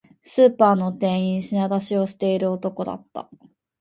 [0.23, 3.29] スーパーの店員、品出しをしている男だった